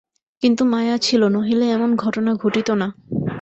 কিন্তু 0.43 0.63
মায়া 0.65 0.95
ছিল, 0.97 1.21
নহিলে 1.27 1.65
এমন 1.71 1.89
ঘটনা 1.95 2.31
ঘটিত 2.33 2.69
না। 2.71 2.87